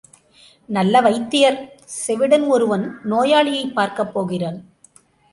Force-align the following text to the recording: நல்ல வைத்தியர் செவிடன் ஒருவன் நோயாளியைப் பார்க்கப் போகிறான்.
நல்ல 0.69 1.01
வைத்தியர் 1.01 1.75
செவிடன் 2.07 2.47
ஒருவன் 2.47 2.99
நோயாளியைப் 3.09 3.73
பார்க்கப் 3.73 4.13
போகிறான். 4.13 4.65